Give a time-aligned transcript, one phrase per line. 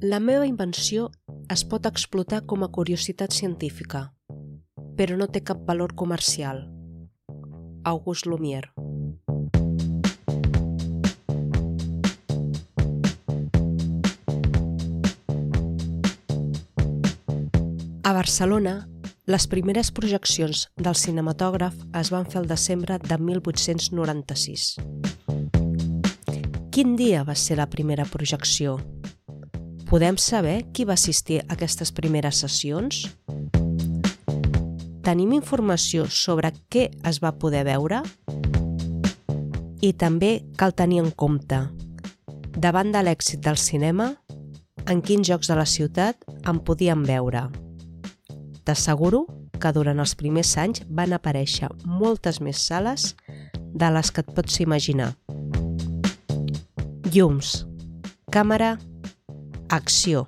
[0.00, 1.08] La meva invenció
[1.50, 4.12] es pot explotar com a curiositat científica,
[4.94, 6.60] però no té cap valor comercial.
[7.82, 8.70] August Lumière
[18.04, 18.86] A Barcelona,
[19.26, 24.76] les primeres projeccions del cinematògraf es van fer el desembre de 1896.
[26.70, 28.78] Quin dia va ser la primera projecció?
[29.88, 33.06] Podem saber qui va assistir a aquestes primeres sessions?
[35.00, 38.02] Tenim informació sobre què es va poder veure?
[39.80, 41.62] I també cal tenir en compte,
[42.52, 44.10] davant de l'èxit del cinema,
[44.84, 47.46] en quins jocs de la ciutat en podíem veure.
[48.68, 49.22] T'asseguro
[49.56, 53.14] que durant els primers anys van aparèixer moltes més sales
[53.56, 55.14] de les que et pots imaginar.
[57.08, 57.64] Llums,
[58.28, 58.76] càmera,
[59.68, 60.26] acció.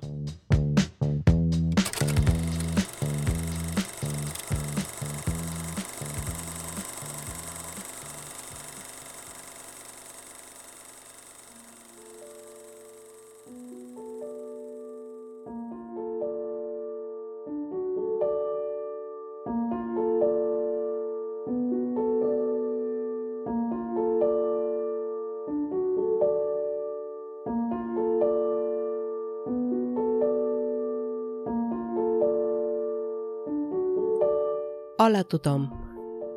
[35.01, 35.63] Hola a tothom,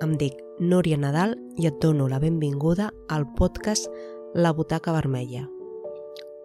[0.01, 3.91] em dic Núria Nadal i et dono la benvinguda al podcast
[4.33, 5.43] La Butaca Vermella,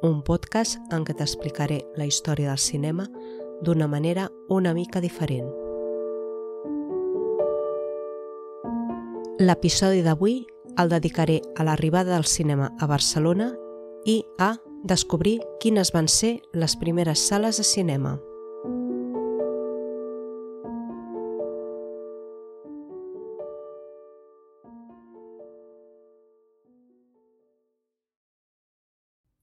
[0.04, 3.08] un podcast en què t'explicaré la història del cinema
[3.64, 5.48] d'una manera una mica diferent.
[9.40, 10.42] L'episodi d'avui
[10.76, 13.54] el dedicaré a l'arribada del cinema a Barcelona
[14.04, 18.18] i a descobrir quines van ser les primeres sales de cinema.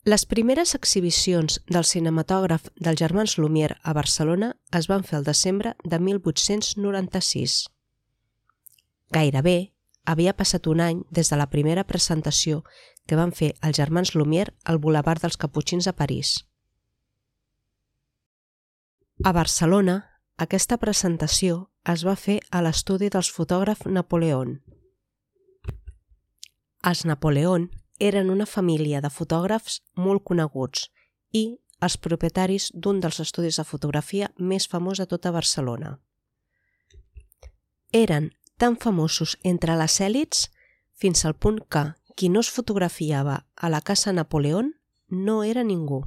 [0.06, 5.72] Les primeres exhibicions del cinematògraf dels germans Lumière a Barcelona es van fer el desembre
[5.83, 7.55] de 1896.
[9.16, 9.55] Gairebé
[10.05, 12.61] havia passat un any des de la primera presentació
[13.11, 16.37] que van fer els germans Lumière al Boulevard dels Caputxins a París.
[19.25, 19.97] A Barcelona,
[20.39, 24.61] aquesta presentació es va fer a l'estudi dels fotògrafs Napoleón.
[26.87, 27.66] Els Napoleón
[27.99, 30.89] eren una família de fotògrafs molt coneguts
[31.33, 35.99] i els propietaris d'un dels estudis de fotografia més famós de tota Barcelona.
[37.93, 40.49] Eren tan famosos entre les èlits
[40.93, 44.73] fins al punt que qui no es fotografiava a la casa Napoleón
[45.09, 46.07] no era ningú.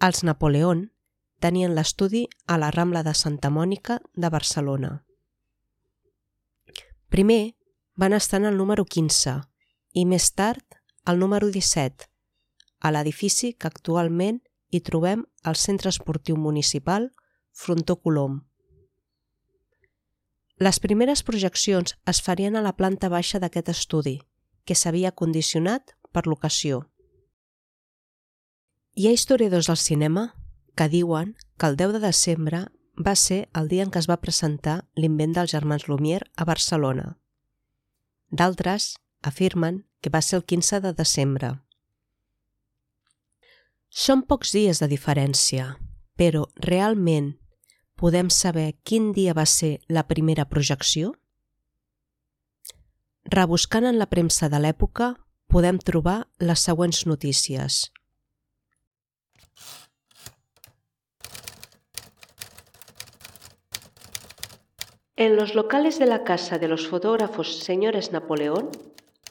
[0.00, 0.92] Els Napoleón
[1.42, 5.04] tenien l'estudi a la Rambla de Santa Mònica de Barcelona.
[7.08, 7.56] Primer
[7.96, 9.40] van estar en el número 15
[9.92, 10.64] i més tard
[11.08, 12.08] el número 17,
[12.80, 17.10] a l'edifici que actualment hi trobem al Centre Esportiu Municipal
[17.52, 18.42] Frontó Colom.
[20.58, 24.18] Les primeres projeccions es farien a la planta baixa d'aquest estudi,
[24.66, 26.82] que s'havia condicionat per l'ocasió.
[28.98, 30.32] Hi ha historiadors del cinema
[30.74, 32.64] que diuen que el 10 de desembre
[32.98, 37.12] va ser el dia en què es va presentar l'invent dels germans Lumière a Barcelona.
[38.30, 41.50] D'altres afirmen que va ser el 15 de desembre.
[43.88, 45.76] Són pocs dies de diferència,
[46.16, 47.32] però realment
[47.98, 51.14] podem saber quin dia va ser la primera projecció?
[53.24, 55.14] Rebuscant en la premsa de l'època,
[55.48, 57.88] podem trobar les següents notícies.
[65.16, 68.70] En los locales de la casa de los fotógrafos señores Napoleón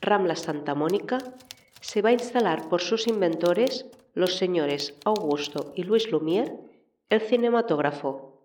[0.08, 1.18] Rambla Santa Mónica,
[1.82, 6.56] se va a instalar por sus inventores, los señores Augusto y Luis Lumière,
[7.10, 8.42] el cinematógrafo,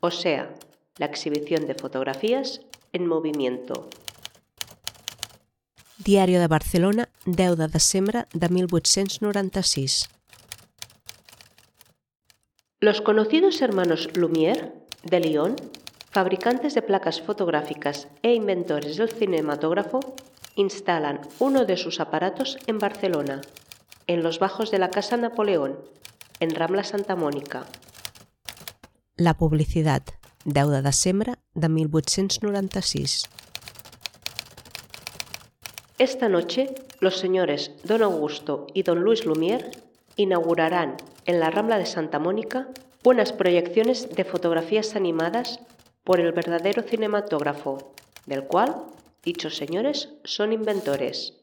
[0.00, 0.54] o sea,
[0.96, 2.62] la exhibición de fotografías
[2.92, 3.88] en movimiento.
[5.98, 10.08] Diario de Barcelona, 10 de desembre de 1896.
[12.80, 14.72] Los conocidos hermanos Lumière,
[15.04, 15.56] de Lyon,
[16.10, 20.00] fabricantes de placas fotográficas e inventores del cinematógrafo,
[20.56, 23.40] instalan uno de sus aparatos en Barcelona,
[24.06, 25.78] en los bajos de la Casa Napoleón,
[26.40, 27.66] en Rambla Santa Mónica.
[29.16, 30.10] La publicitat,
[30.44, 33.28] 10 de desembre de 1896.
[35.98, 39.70] Esta noche, los señores Don Augusto y Don Luis Lumière
[40.16, 40.96] inaugurarán
[41.26, 42.68] en la Rambla de Santa Mónica
[43.04, 45.60] unas proyecciones de fotografías animadas
[46.04, 47.94] por el verdadero cinematógrafo,
[48.26, 48.84] del cual
[49.22, 51.34] dichos señores son inventores.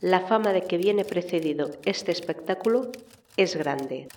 [0.00, 2.90] La fama de que viene precedido este espectáculo
[3.36, 4.08] és grande.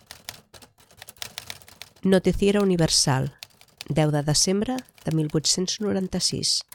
[2.02, 3.38] Noticiera Universal,
[3.90, 4.76] 10 de desembre
[5.06, 6.66] de 1896.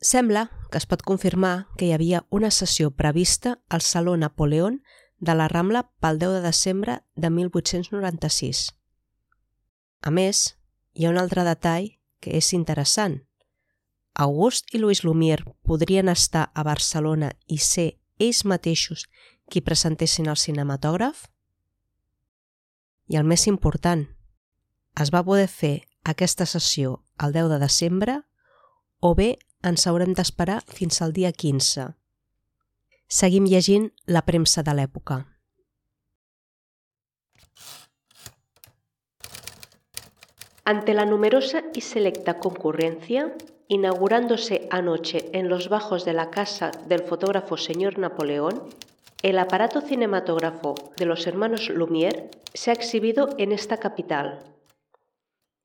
[0.00, 4.82] Sembla que es pot confirmar que hi havia una sessió prevista al Saló Napoleón
[5.18, 8.72] de la Rambla pel 10 de desembre de 1896.
[10.00, 10.59] A més,
[10.94, 11.90] hi ha un altre detall
[12.20, 13.20] que és interessant.
[14.14, 19.06] August i Louis Lumière podrien estar a Barcelona i ser ells mateixos
[19.50, 21.28] qui presentessin el cinematògraf?
[23.10, 24.04] I el més important,
[25.00, 28.20] es va poder fer aquesta sessió el 10 de desembre
[29.00, 31.90] o bé ens haurem d'esperar fins al dia 15.
[33.10, 35.24] Seguim llegint la premsa de l'època.
[40.70, 43.34] Ante la numerosa y selecta concurrencia,
[43.66, 48.62] inaugurándose anoche en los bajos de la casa del fotógrafo señor Napoleón,
[49.20, 54.44] el aparato cinematógrafo de los hermanos Lumière se ha exhibido en esta capital,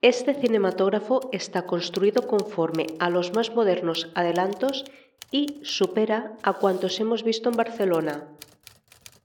[0.02, 4.86] este cinematógrafo está construido conforme a los más modernos adelantos
[5.30, 8.28] y supera a cuantos hemos visto en Barcelona.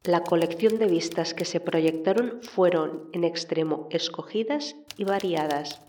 [0.05, 5.83] La colección de vistas que se proyectaron fueron en extremo escogidas y variadas,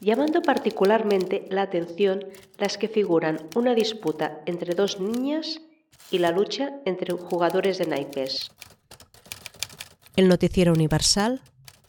[0.00, 2.24] llamando particularmente la atención
[2.58, 5.60] las que figuran una disputa entre dos niñas
[6.12, 8.52] y la lucha entre jugadores de naipes.
[10.14, 11.40] El Noticiero Universal,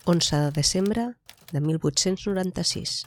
[0.06, 1.14] 11 de desembre
[1.52, 3.06] de 1896.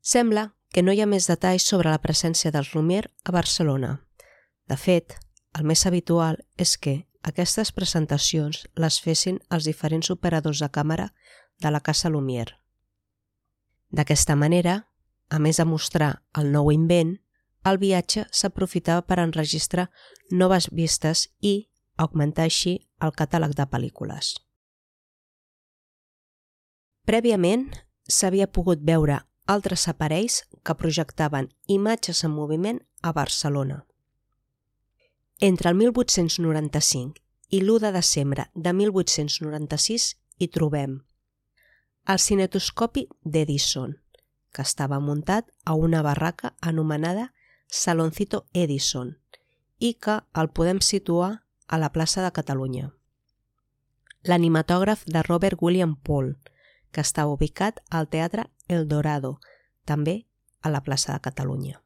[0.00, 1.30] Sembla que no hi ha més
[1.62, 4.00] sobre la presència dels Lumière a Barcelona.
[4.68, 5.16] De fet,
[5.58, 11.10] el més habitual és que aquestes presentacions les fessin els diferents operadors de càmera
[11.60, 12.58] de la Casa Lumière.
[13.94, 14.88] D'aquesta manera,
[15.30, 17.14] a més de mostrar el nou invent,
[17.64, 19.88] el viatge s'aprofitava per enregistrar
[20.30, 24.34] noves vistes i augmentar així el catàleg de pel·lícules.
[27.08, 27.68] Prèviament,
[28.08, 33.84] s'havia pogut veure altres aparells que projectaven imatges en moviment a Barcelona.
[35.46, 37.20] Entre el 1895
[37.50, 40.06] i l'1 de desembre de 1896
[40.40, 40.94] hi trobem
[42.14, 43.02] el cinetoscopi
[43.34, 43.92] d'Edison,
[44.54, 47.26] que estava muntat a una barraca anomenada
[47.68, 49.18] Saloncito Edison
[49.78, 51.30] i que el podem situar
[51.68, 52.94] a la plaça de Catalunya.
[54.24, 56.38] L'animatògraf de Robert William Paul,
[56.90, 59.36] que està ubicat al Teatre El Dorado,
[59.84, 60.22] també
[60.62, 61.83] a la plaça de Catalunya.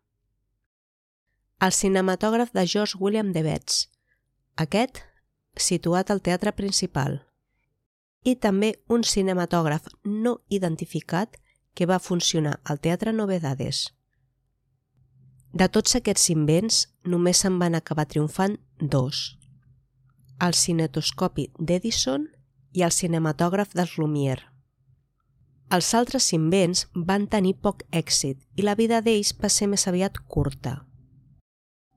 [1.61, 3.89] El cinematògraf de George William de Betz,
[4.55, 5.01] aquest
[5.59, 7.17] situat al teatre principal,
[8.23, 11.35] i també un cinematògraf no identificat
[11.75, 13.89] que va funcionar al Teatre Novedades.
[15.51, 19.35] De tots aquests invents, només se'n van acabar triomfant dos,
[20.39, 22.31] el cinetoscopi d'Edison
[22.71, 24.47] i el cinematògraf dels Lumière.
[25.75, 30.23] Els altres invents van tenir poc èxit i la vida d'ells va ser més aviat
[30.31, 30.85] curta.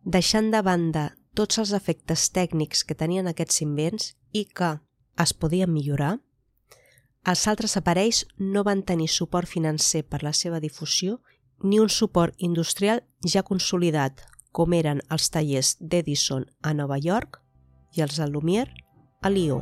[0.04, 4.80] Deixant de banda tots els efectes tècnics que tenien aquests invents i que
[5.22, 6.16] es podien millorar,
[7.22, 11.20] els altres aparells no van tenir suport financer per la seva difusió
[11.62, 17.38] ni un suport industrial ja consolidat, com eren els tallers d'Edison a Nova York
[17.94, 18.74] i els de Lumière
[19.22, 19.62] a Lió.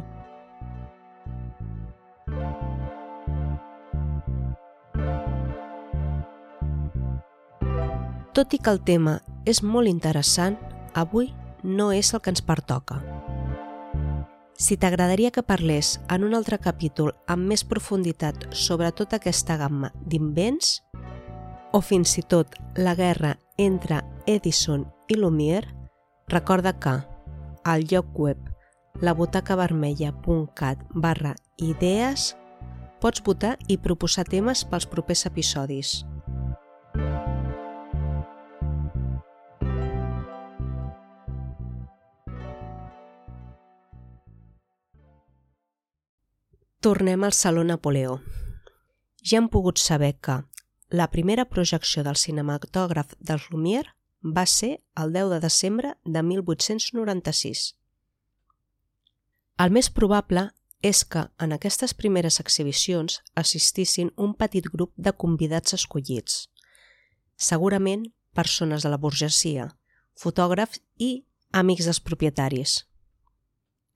[8.40, 9.18] Tot i que el tema
[9.52, 10.54] és molt interessant,
[10.96, 11.26] avui
[11.68, 13.02] no és el que ens pertoca.
[14.56, 19.90] Si t'agradaria que parlés en un altre capítol amb més profunditat sobre tota aquesta gamma
[20.08, 20.70] d'invents,
[21.76, 25.76] o fins i tot la guerra entre Edison i Lumière,
[26.32, 26.96] recorda que
[27.66, 28.40] al lloc web
[29.04, 32.38] labutacavermella.cat barra idees
[33.04, 36.06] pots votar i proposar temes pels propers episodis.
[46.82, 48.22] Tornem al Saló Napoleó.
[49.22, 50.38] Ja hem pogut saber que
[50.90, 53.92] la primera projecció del cinematògraf dels Lumière
[54.24, 57.66] va ser el 10 de desembre de 1896.
[59.60, 60.46] El més probable
[60.80, 66.46] és que en aquestes primeres exhibicions assistissin un petit grup de convidats escollits,
[67.36, 69.74] segurament persones de la burgesia,
[70.16, 72.86] fotògrafs i amics dels propietaris.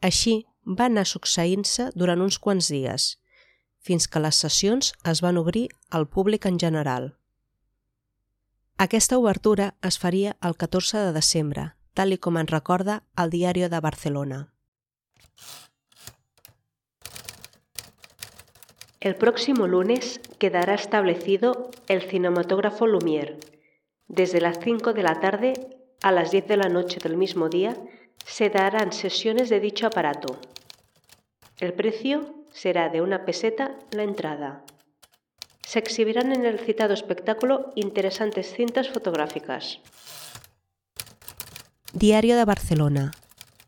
[0.03, 3.07] Així va anar succeint-se durant uns quants dies,
[3.79, 7.13] fins que les sessions es van obrir al públic en general.
[8.77, 13.67] Aquesta obertura es faria el 14 de desembre, tal i com en recorda el Diari
[13.69, 14.39] de Barcelona.
[18.99, 23.37] El próximo lunes quedará establecido el cinematógrafo Lumière.
[24.07, 25.53] Desde las 5 de la tarde
[26.01, 27.75] a las 10 de la noche del mismo día
[28.25, 30.39] se darán sesiones de dicho aparato.
[31.59, 34.63] El precio será de una peseta la entrada.
[35.67, 39.79] Se exhibirán en el citado espectáculo interesantes cintas fotográficas.
[41.93, 43.11] Diario de Barcelona,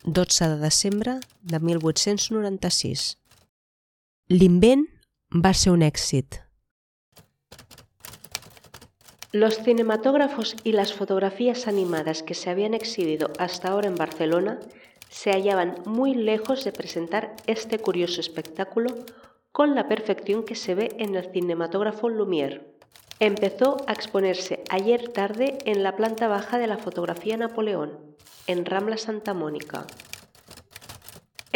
[0.04, 3.18] 12 de desembre de 1896.
[4.28, 4.86] L'invent
[5.30, 6.45] va ser un èxit.
[9.32, 14.60] Los cinematógrafos y las fotografías animadas que se habían exhibido hasta ahora en Barcelona
[15.10, 18.94] se hallaban muy lejos de presentar este curioso espectáculo
[19.52, 22.62] con la perfección que se ve en el cinematógrafo Lumière.
[23.18, 27.98] Empezó a exponerse ayer tarde en la planta baja de la fotografía Napoleón,
[28.46, 29.86] en Rambla Santa Mónica,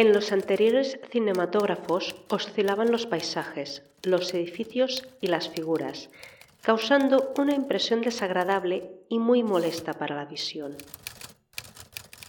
[0.00, 6.08] en los anteriores cinematógrafos oscilaban los paisajes, los edificios y las figuras,
[6.62, 10.76] causando una impresión desagradable y muy molesta para la visión.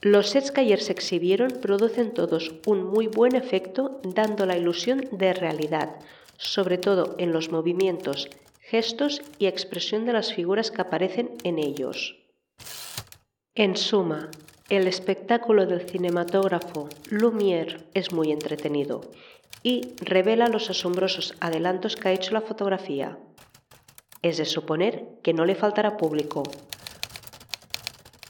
[0.01, 5.33] Los sets que se exhibieron producen todos un muy buen efecto dando la ilusión de
[5.33, 5.95] realidad,
[6.38, 8.27] sobre todo en los movimientos,
[8.61, 12.15] gestos y expresión de las figuras que aparecen en ellos.
[13.53, 14.31] En suma,
[14.69, 19.01] el espectáculo del cinematógrafo Lumière es muy entretenido
[19.61, 23.19] y revela los asombrosos adelantos que ha hecho la fotografía.
[24.21, 26.43] Es de suponer que no le faltará público.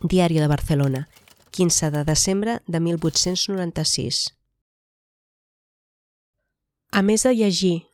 [0.02, 1.10] Diario de Barcelona,
[1.52, 4.38] 15 de desembre de 1896.
[6.92, 7.88] A més de llegir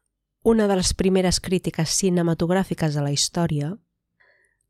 [0.43, 3.73] una de les primeres crítiques cinematogràfiques de la història,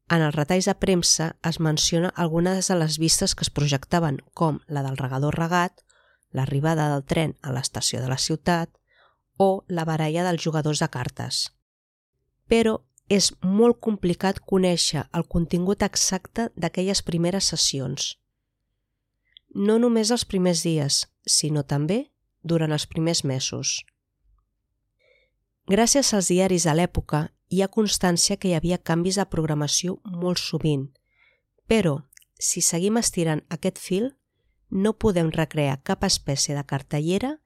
[0.07, 4.61] en els retalls de premsa es menciona algunes de les vistes que es projectaven, com
[4.67, 5.83] la del regador regat,
[6.31, 8.71] l'arribada del tren a l'estació de la ciutat
[9.35, 11.51] o la baralla dels jugadors de cartes.
[12.47, 12.79] Però
[13.09, 18.15] és molt complicat conèixer el contingut exacte d'aquelles primeres sessions.
[19.55, 22.09] No només els primers dies, sinó també
[22.43, 23.83] durant els primers mesos.
[25.67, 30.39] Gràcies als diaris de l'època hi ha constància que hi havia canvis de programació molt
[30.39, 30.89] sovint,
[31.67, 32.01] però
[32.39, 34.11] si seguim estirant aquest fil,
[34.69, 37.37] no podem recrear cap espècie de cartellera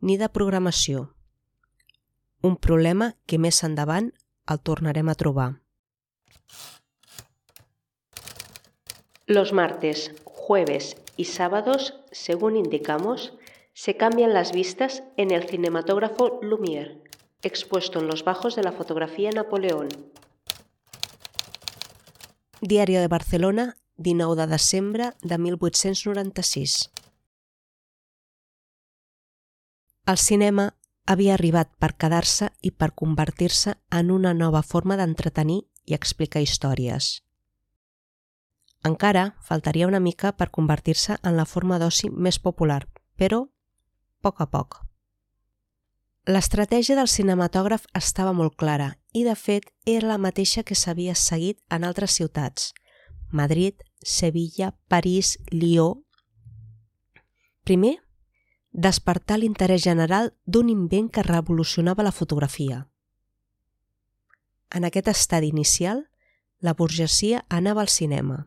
[0.00, 1.10] ni de programació.
[2.42, 4.10] Un problema que més endavant
[4.50, 5.60] el tornarem a trobar.
[9.26, 13.34] Los martes, jueves y sábados, según indicamos,
[13.72, 17.00] se cambian las vistas en el cinematógrafo Lumière
[17.42, 19.88] expuesto en los bajos de la fotografía Napoleón.
[22.60, 26.90] Diario de Barcelona, 19 de desembre de 1896.
[30.06, 30.74] El cinema
[31.10, 37.16] havia arribat per quedar-se i per convertir-se en una nova forma d'entretenir i explicar històries.
[38.86, 42.84] Encara faltaria una mica per convertir-se en la forma d'oci més popular,
[43.18, 43.42] però
[44.22, 44.78] poc a poc.
[46.30, 51.58] L'estratègia del cinematògraf estava molt clara i, de fet, era la mateixa que s'havia seguit
[51.74, 52.70] en altres ciutats,
[53.32, 56.04] Madrid, Sevilla, París, Lió...
[57.64, 57.98] Primer,
[58.72, 62.86] despertar l'interès general d'un invent que revolucionava la fotografia.
[64.70, 66.06] En aquest estadi inicial,
[66.60, 68.46] la burgesia anava al cinema.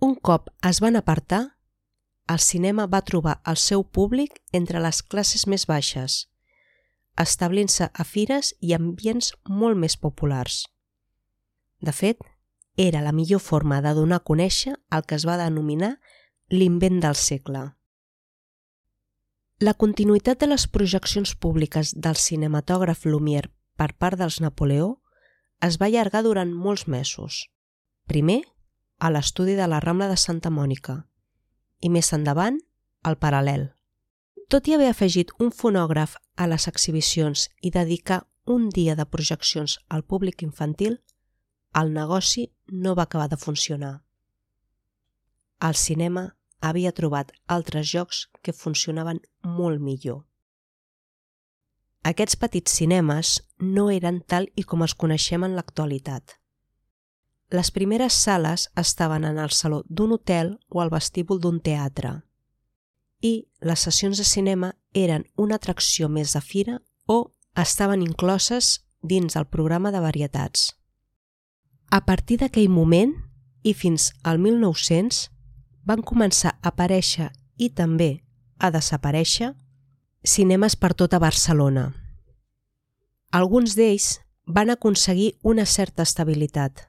[0.00, 1.56] Un cop es van apartar,
[2.26, 6.24] el cinema va trobar el seu públic entre les classes més baixes,
[7.20, 10.64] establint-se a fires i ambients molt més populars.
[11.80, 12.18] De fet,
[12.76, 15.98] era la millor forma de donar a conèixer el que es va denominar
[16.50, 17.68] l'invent del segle.
[19.64, 23.48] La continuïtat de les projeccions públiques del cinematògraf Lumière
[23.80, 24.88] per part dels Napoleó
[25.68, 27.38] es va allargar durant molts mesos.
[28.10, 28.42] Primer,
[28.98, 30.98] a l'estudi de la Rambla de Santa Mònica,
[31.80, 32.58] i més endavant
[33.08, 33.70] el paral·lel.
[34.52, 39.78] Tot i haver afegit un fonògraf a les exhibicions i dedicar un dia de projeccions
[39.88, 41.00] al públic infantil,
[41.72, 43.94] el negoci no va acabar de funcionar.
[45.60, 50.22] El cinema havia trobat altres jocs que funcionaven molt millor.
[52.04, 56.38] Aquests petits cinemes no eren tal i com els coneixem en l'actualitat.
[57.54, 62.24] les primeres sales estaven en el saló d'un hotel o al vestíbul d'un teatre.
[63.20, 69.36] I les sessions de cinema eren una atracció més de fira o estaven incloses dins
[69.36, 70.74] el programa de varietats.
[71.90, 73.14] A partir d'aquell moment
[73.62, 75.30] i fins al 1900
[75.86, 78.24] van començar a aparèixer i també
[78.58, 79.52] a desaparèixer
[80.24, 81.92] cinemes per tota Barcelona.
[83.30, 86.88] Alguns d'ells van aconseguir una certa estabilitat.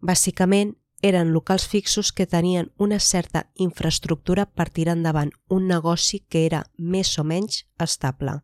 [0.00, 6.46] Bàsicament, eren locals fixos que tenien una certa infraestructura per tirar endavant un negoci que
[6.46, 8.40] era més o menys estable.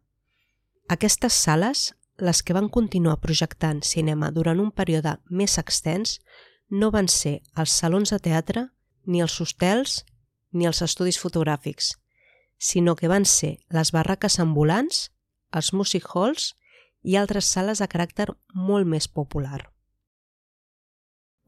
[0.89, 6.21] Aquestes sales, les que van continuar projectant cinema durant un període més extens,
[6.69, 8.69] no van ser els salons de teatre,
[9.07, 10.03] ni els hostels,
[10.53, 11.95] ni els estudis fotogràfics,
[12.59, 15.11] sinó que van ser les barraques ambulants,
[15.53, 16.53] els music halls
[17.03, 19.73] i altres sales de caràcter molt més popular.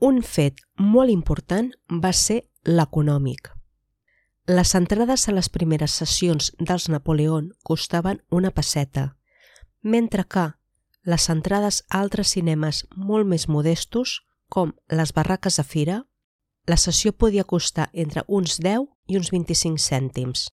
[0.02, 1.70] Un fet molt important
[2.02, 3.52] va ser l'econòmic.
[4.50, 9.16] Les entrades a les primeres sessions dels Napoleón costaven una passeta,
[9.80, 10.50] mentre que
[11.04, 15.96] les entrades a altres cinemes molt més modestos, com les barraques de fira,
[16.66, 20.48] la sessió podia costar entre uns 10 i uns 25 cèntims.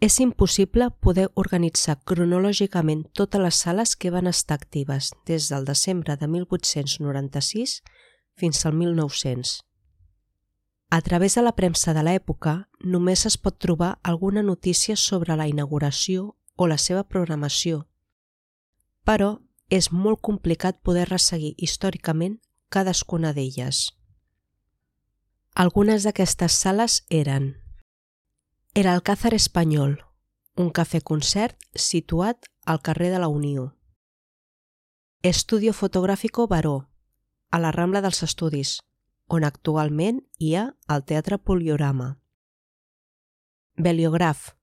[0.00, 6.16] És impossible poder organitzar cronològicament totes les sales que van estar actives des del desembre
[6.20, 7.80] de 1896
[8.36, 9.62] fins al 1900.
[10.90, 15.48] A través de la premsa de l'època només es pot trobar alguna notícia sobre la
[15.48, 17.86] inauguració o la seva programació,
[19.08, 23.88] però és molt complicat poder resseguir històricament cadascuna d'elles.
[25.54, 27.52] Algunes d'aquestes sales eren
[28.74, 30.00] el Alcázar Espanyol,
[30.58, 33.76] un cafè-concert situat al carrer de la Unió.
[35.22, 36.88] Estudio Fotográfico Baró,
[37.52, 38.80] a la Rambla dels Estudis,
[39.28, 42.08] on actualment hi ha el Teatre Poliorama.
[43.76, 44.56] Beliograf.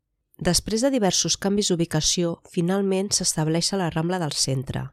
[0.44, 4.90] Després de diversos canvis d'ubicació, finalment s'estableix a la Rambla del Centre.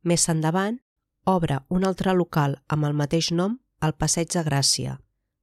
[0.00, 0.80] Més endavant,
[1.26, 4.96] obre un altre local amb el mateix nom al Passeig de Gràcia,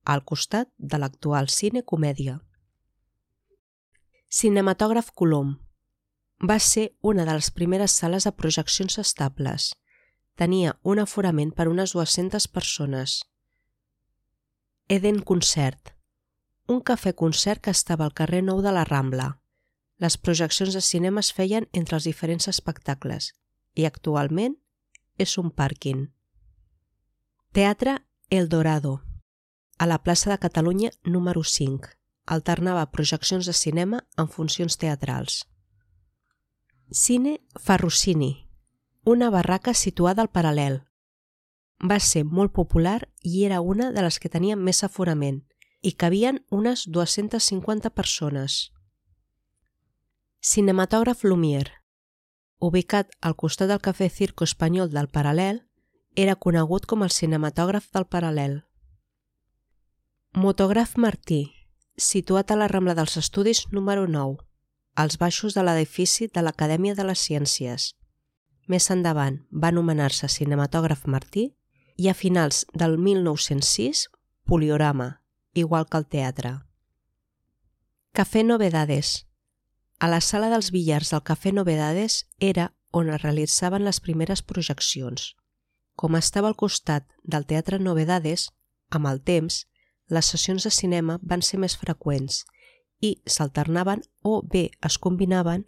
[0.06, 2.40] al costat de l'actual Cine Comèdia.
[4.30, 5.56] Cinematògraf Colom.
[6.40, 9.74] Va ser una de les primeres sales de projeccions estables.
[10.36, 13.22] Tenia un aforament per unes 200 persones.
[14.88, 15.96] Eden Concert.
[16.68, 19.30] Un cafè-concert que estava al carrer Nou de la Rambla.
[19.98, 23.32] Les projeccions de cinema es feien entre els diferents espectacles
[23.76, 24.58] i actualment
[25.18, 26.10] és un pàrquing.
[27.56, 29.00] Teatre El Dorado,
[29.78, 31.90] a la plaça de Catalunya número 5
[32.26, 35.46] alternava projeccions de cinema amb funcions teatrals.
[36.92, 38.48] Cine Ferrucini,
[39.04, 40.82] una barraca situada al paral·lel.
[41.82, 45.44] Va ser molt popular i era una de les que tenia més aforament
[45.82, 48.72] i cabien unes 250 persones.
[50.42, 51.82] Cinematògraf Lumière,
[52.60, 55.62] ubicat al costat del Cafè Circo Espanyol del Paral·lel,
[56.16, 58.64] era conegut com el cinematògraf del Paral·lel.
[60.36, 61.54] Motògraf Martí,
[61.96, 64.42] situat a la Rambla dels Estudis número 9,
[65.00, 67.86] als baixos de l'edifici de l'Acadèmia de les Ciències.
[68.68, 71.46] Més endavant va anomenar-se Cinematògraf Martí
[71.96, 74.10] i a finals del 1906
[74.44, 75.22] Poliorama,
[75.54, 76.52] igual que el teatre.
[78.12, 79.30] Café Novedades.
[80.00, 85.32] A la sala dels billars del Café Novedades era on es realitzaven les primeres projeccions.
[85.96, 88.50] Com estava al costat del Teatre Novedades,
[88.92, 89.64] amb el temps,
[90.10, 92.44] les sessions de cinema van ser més freqüents
[93.02, 95.66] i s'alternaven o bé es combinaven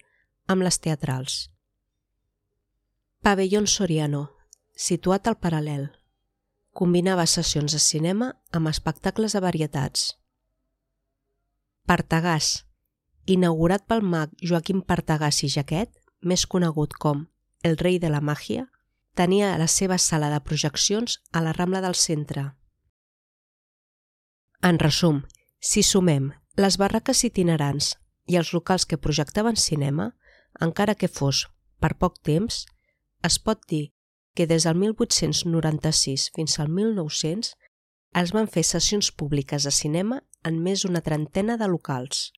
[0.47, 1.49] amb les teatrals.
[3.21, 4.29] Pavellón Soriano,
[4.75, 5.89] situat al paral·lel.
[6.77, 10.13] Combinava sessions de cinema amb espectacles de varietats.
[11.87, 12.63] Partagàs,
[13.25, 15.89] inaugurat pel mag Joaquim Partagàs i Jaquet,
[16.21, 17.25] més conegut com
[17.63, 18.67] el rei de la màgia,
[19.17, 22.51] tenia la seva sala de projeccions a la Rambla del Centre,
[24.61, 25.23] en resum,
[25.59, 27.95] si sumem les barraques itinerants
[28.27, 30.11] i els locals que projectaven cinema,
[30.61, 31.45] encara que fos
[31.79, 32.65] per poc temps,
[33.23, 33.91] es pot dir
[34.37, 37.53] que des del 1896 fins al 1900
[38.21, 42.31] es van fer sessions públiques de cinema en més d'una trentena de locals.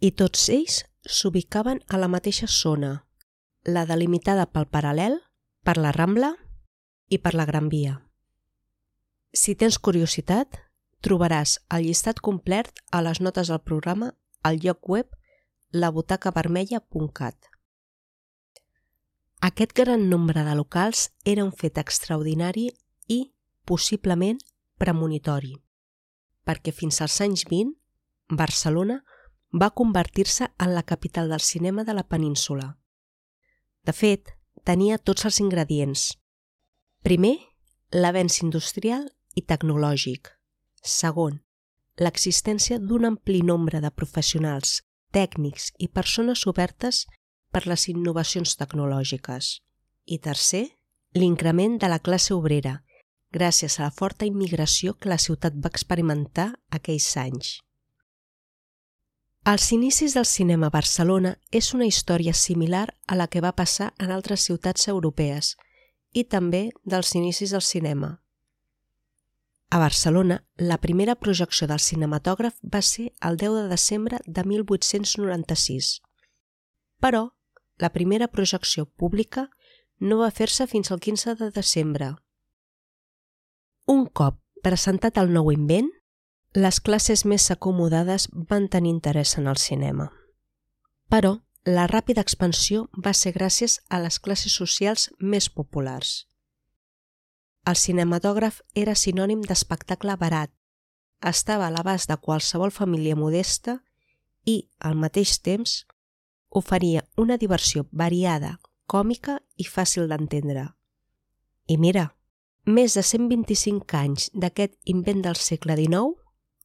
[0.00, 3.06] I tots ells s'ubicaven a la mateixa zona,
[3.64, 5.18] la delimitada pel paral·lel,
[5.64, 6.34] per la Rambla
[7.08, 7.96] i per la Gran Via.
[9.32, 10.60] Si tens curiositat,
[11.04, 15.10] Trobaràs el llistat complet a les notes del programa al lloc web
[15.72, 17.36] labutacavermella.cat.
[19.44, 22.70] Aquest gran nombre de locals era un fet extraordinari
[23.08, 23.18] i
[23.68, 24.38] possiblement
[24.80, 25.52] premonitori,
[26.48, 27.74] perquè fins als anys 20
[28.40, 29.02] Barcelona
[29.52, 32.78] va convertir-se en la capital del cinema de la península.
[33.84, 34.32] De fet,
[34.64, 36.06] tenia tots els ingredients.
[37.04, 37.36] Primer,
[37.92, 40.33] l'avenç industrial i tecnològic.
[40.84, 41.38] Segon,
[41.96, 44.82] l'existència d'un ampli nombre de professionals,
[45.16, 47.04] tècnics i persones obertes
[47.54, 49.60] per les innovacions tecnològiques.
[50.04, 50.66] I tercer,
[51.16, 52.82] l'increment de la classe obrera,
[53.32, 57.54] gràcies a la forta immigració que la ciutat va experimentar aquells anys.
[59.44, 63.92] Els inicis del cinema a Barcelona és una història similar a la que va passar
[63.98, 65.54] en altres ciutats europees
[66.12, 68.14] i també dels inicis del cinema.
[69.74, 75.88] A Barcelona, la primera projecció del cinematògraf va ser el 10 de desembre de 1896.
[77.02, 77.22] Però
[77.82, 79.48] la primera projecció pública
[79.98, 82.12] no va fer-se fins al 15 de desembre.
[83.90, 85.88] Un cop presentat el nou invent,
[86.54, 90.06] les classes més acomodades van tenir interès en el cinema.
[91.10, 96.28] Però la ràpida expansió va ser gràcies a les classes socials més populars.
[97.64, 100.50] El cinematògraf era sinònim d'espectacle barat,
[101.24, 103.78] estava a l'abast de qualsevol família modesta
[104.44, 105.86] i, al mateix temps,
[106.50, 110.66] oferia una diversió variada, còmica i fàcil d'entendre.
[111.66, 112.10] I mira,
[112.66, 116.12] més de 125 anys d'aquest invent del segle XIX,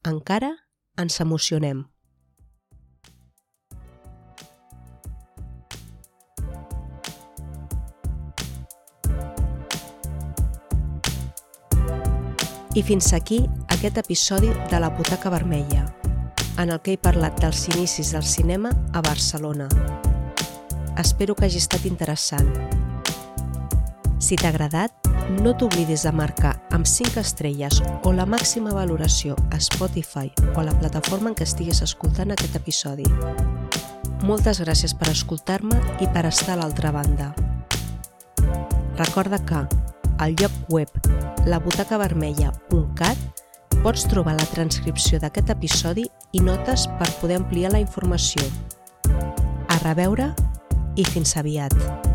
[0.03, 0.51] encara
[0.99, 1.85] ens emocionem.
[12.75, 15.87] I fins aquí aquest episodi de la Butaca Vermella,
[16.61, 19.65] en el que he parlat dels inicis del cinema a Barcelona.
[21.01, 22.51] Espero que hagi estat interessant.
[24.21, 24.93] Si t'ha agradat,
[25.41, 30.67] no t'oblidis de marcar amb 5 estrelles o la màxima valoració a Spotify o a
[30.67, 33.07] la plataforma en què estiguis escoltant aquest episodi.
[34.21, 37.33] Moltes gràcies per escoltar-me i per estar a l'altra banda.
[38.99, 39.65] Recorda que
[40.19, 40.89] al lloc web
[41.47, 43.17] labutacavermella.cat
[43.83, 48.43] pots trobar la transcripció d'aquest episodi i notes per poder ampliar la informació.
[49.69, 50.33] A reveure
[50.99, 52.08] i fins aviat!